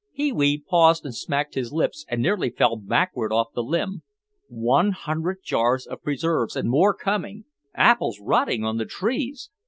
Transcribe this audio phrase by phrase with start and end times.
[0.15, 4.01] Pee wee paused and smacked his lips and nearly fell backward off the limb.
[4.47, 7.45] One hundred jars of preserves and more coming!
[7.75, 9.51] Apples rotting on the trees!